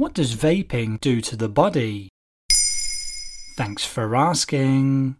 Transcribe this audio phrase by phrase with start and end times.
[0.00, 2.08] What does vaping do to the body?
[3.58, 5.16] Thanks for asking.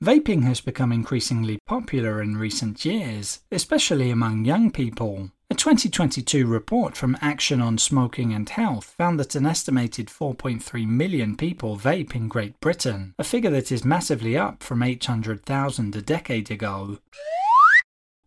[0.00, 5.32] Vaping has become increasingly popular in recent years, especially among young people.
[5.50, 11.36] A 2022 report from Action on Smoking and Health found that an estimated 4.3 million
[11.36, 16.52] people vape in Great Britain, a figure that is massively up from 800,000 a decade
[16.52, 16.98] ago.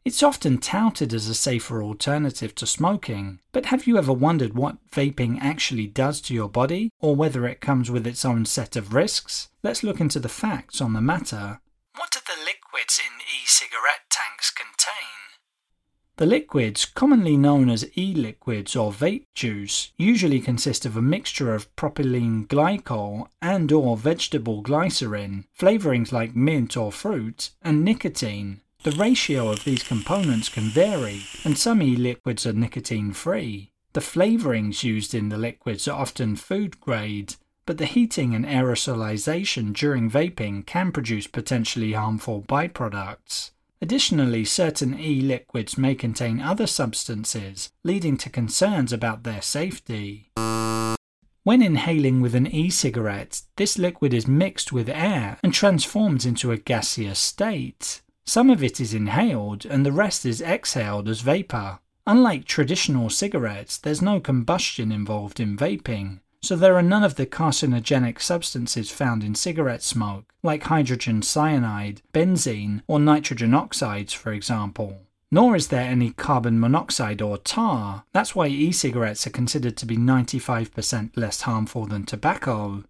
[0.03, 4.77] It's often touted as a safer alternative to smoking, but have you ever wondered what
[4.89, 8.95] vaping actually does to your body, or whether it comes with its own set of
[8.95, 9.49] risks?
[9.61, 11.59] Let's look into the facts on the matter.
[11.95, 15.37] What do the liquids in e cigarette tanks contain?
[16.17, 21.53] The liquids, commonly known as e liquids or vape juice, usually consist of a mixture
[21.53, 28.61] of propylene glycol and or vegetable glycerin, flavorings like mint or fruit, and nicotine.
[28.83, 33.71] The ratio of these components can vary, and some e-liquids are nicotine-free.
[33.93, 37.35] The flavorings used in the liquids are often food grade,
[37.67, 43.51] but the heating and aerosolization during vaping can produce potentially harmful byproducts.
[43.83, 50.31] Additionally, certain e-liquids may contain other substances, leading to concerns about their safety.
[51.43, 56.57] When inhaling with an e-cigarette, this liquid is mixed with air and transforms into a
[56.57, 58.01] gaseous state.
[58.25, 61.79] Some of it is inhaled and the rest is exhaled as vapor.
[62.07, 67.27] Unlike traditional cigarettes, there's no combustion involved in vaping, so there are none of the
[67.27, 75.01] carcinogenic substances found in cigarette smoke, like hydrogen cyanide, benzene, or nitrogen oxides, for example.
[75.29, 78.03] Nor is there any carbon monoxide or tar.
[78.11, 82.83] That's why e cigarettes are considered to be 95% less harmful than tobacco.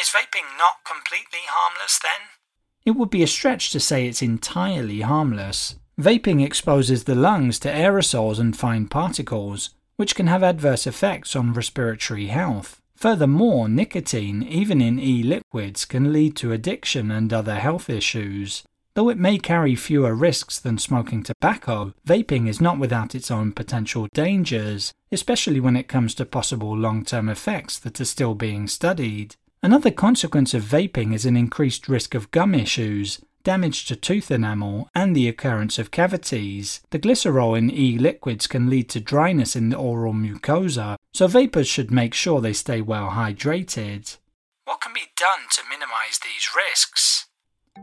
[0.00, 2.43] Is vaping not completely harmless then?
[2.84, 5.76] It would be a stretch to say it's entirely harmless.
[5.98, 11.54] Vaping exposes the lungs to aerosols and fine particles, which can have adverse effects on
[11.54, 12.80] respiratory health.
[12.96, 18.64] Furthermore, nicotine, even in e liquids, can lead to addiction and other health issues.
[18.94, 23.52] Though it may carry fewer risks than smoking tobacco, vaping is not without its own
[23.52, 28.68] potential dangers, especially when it comes to possible long term effects that are still being
[28.68, 29.34] studied.
[29.64, 34.90] Another consequence of vaping is an increased risk of gum issues, damage to tooth enamel,
[34.94, 36.82] and the occurrence of cavities.
[36.90, 41.66] The glycerol in e liquids can lead to dryness in the oral mucosa, so vapers
[41.66, 44.18] should make sure they stay well hydrated.
[44.66, 47.24] What can be done to minimize these risks?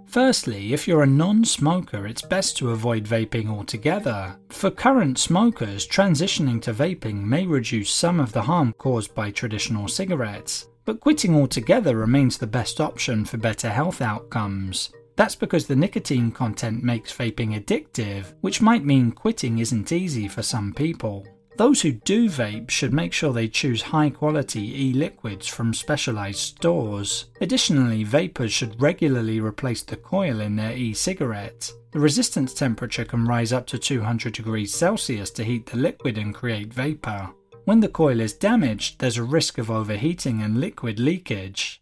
[0.05, 4.37] Firstly, if you're a non smoker, it's best to avoid vaping altogether.
[4.49, 9.87] For current smokers, transitioning to vaping may reduce some of the harm caused by traditional
[9.87, 14.91] cigarettes but quitting altogether remains the best option for better health outcomes.
[15.15, 20.43] That's because the nicotine content makes vaping addictive, which might mean quitting isn't easy for
[20.43, 21.25] some people.
[21.55, 26.39] Those who do vape should make sure they choose high quality e liquids from specialized
[26.39, 27.27] stores.
[27.39, 31.71] Additionally, vapers should regularly replace the coil in their e cigarette.
[31.91, 36.35] The resistance temperature can rise up to 200 degrees Celsius to heat the liquid and
[36.35, 37.29] create vapor.
[37.65, 41.81] When the coil is damaged, there's a risk of overheating and liquid leakage.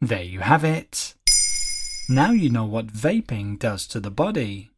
[0.00, 1.14] There you have it.
[2.08, 4.70] Now you know what vaping does to the body.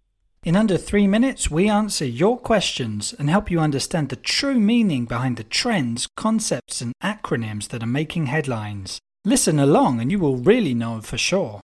[0.45, 5.05] In under three minutes, we answer your questions and help you understand the true meaning
[5.05, 9.01] behind the trends, concepts, and acronyms that are making headlines.
[9.25, 11.61] Listen along and you will really know for sure.